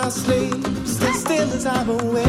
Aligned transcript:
I 0.00 0.10
sleep, 0.10 0.64
stay 0.86 1.12
still 1.12 1.48
as 1.52 1.66
I'm 1.66 1.88
awake. 1.90 2.22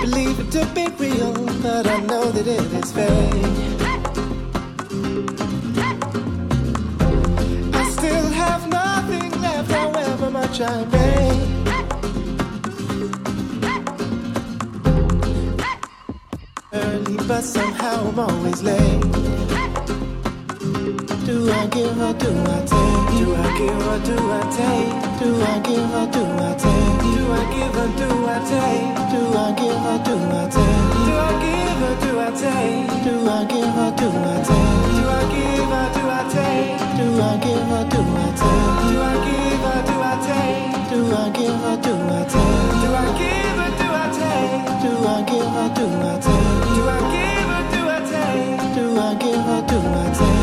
Believe 0.00 0.40
it 0.40 0.50
to 0.52 0.64
be 0.74 0.88
real, 0.98 1.34
but 1.62 1.86
I 1.86 2.00
know 2.00 2.30
that 2.30 2.46
it 2.46 2.72
is 2.80 2.92
fake. 2.92 3.44
I 7.74 7.90
still 7.90 8.30
have 8.30 8.66
nothing 8.68 9.30
left, 9.42 9.70
however 9.70 10.30
much 10.30 10.60
I 10.62 10.84
make. 10.86 11.50
Early, 16.72 17.16
but 17.28 17.42
somehow 17.42 18.08
I'm 18.08 18.18
always 18.18 18.62
late. 18.62 19.35
Do 21.46 21.52
I 21.52 21.66
give 21.68 22.00
or 22.00 22.12
do 22.12 22.26
I 22.26 22.58
take? 22.66 23.06
Do 23.22 23.36
I 23.36 23.46
give 23.56 23.86
or 23.86 23.98
do 24.02 24.16
I 24.18 24.42
take? 24.50 24.90
Do 25.22 25.30
I 25.46 25.62
give 25.62 25.94
or 25.94 26.06
do 26.10 26.22
I 26.42 26.58
take? 26.58 26.90
Do 27.06 27.22
I 27.30 27.46
give 27.54 27.70
or 27.70 27.86
do 27.94 28.08
I 28.26 28.42
take? 28.50 28.90
Do 29.14 29.20
I 29.30 29.54
give 29.54 29.86
or 29.86 29.98
do 30.02 30.14
I 30.26 30.50
take? 30.50 30.90
Do 31.06 31.14
I 31.14 31.38
give 31.38 31.86
or 31.86 31.94
do 32.02 32.18
I 32.18 32.34
take? 32.34 32.90
Do 33.06 33.14
I 33.30 33.46
give 33.46 33.78
or 33.78 33.94
do 33.94 34.10
I 34.10 34.34
take? 34.42 34.74
Do 34.90 35.06
I 35.06 35.22
give 35.30 35.70
or 35.70 35.86
do 35.94 36.02
I 36.10 36.26
take? 36.34 36.82
Do 36.98 37.06
I 37.14 37.38
give 37.38 37.70
or 37.70 37.86
do 37.94 38.02
I 38.02 38.26
take? 38.26 38.66
Do 38.66 38.98
I 38.98 39.22
give 39.22 39.62
or 39.62 39.78
do 39.86 40.02
I 40.02 40.18
take? 40.26 40.90
Do 40.90 40.98
I 41.06 41.30
give 41.30 41.62
or 41.62 41.76
do 41.78 41.94
I 42.02 42.26
take? 42.26 42.66
Do 42.66 42.90
I 42.90 43.14
give 43.14 43.54
or 43.54 43.70
do 43.70 43.94
I 43.94 44.10
take? 44.18 44.82
Do 44.82 44.90
I 45.06 45.22
give 45.30 45.54
or 45.54 45.70
do 45.78 45.94
I 45.94 46.18
take? 46.18 46.58
Do 46.74 46.90
I 46.90 47.00
give 47.14 47.46
or 47.54 47.62
do 47.70 47.80
I 47.86 48.02
take? 48.10 48.74
Do 48.74 48.84
I 48.98 49.14
give 49.14 49.46
or 49.46 49.62
do 49.62 49.78
I 49.78 50.10
take? 50.18 50.35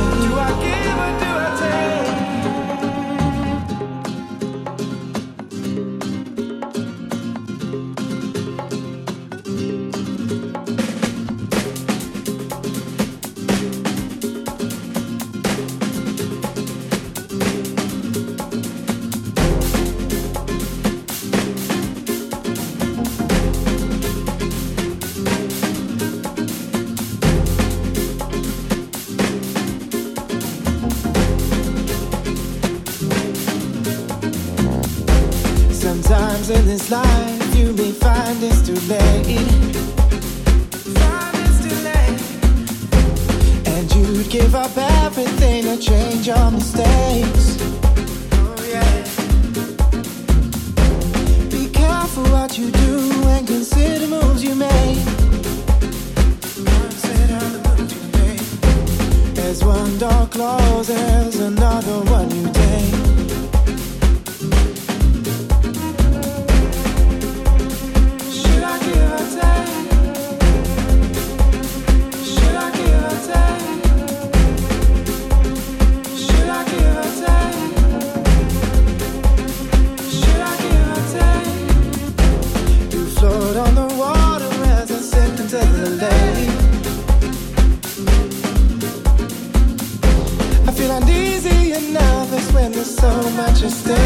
just 93.64 93.86
stay. 93.86 94.03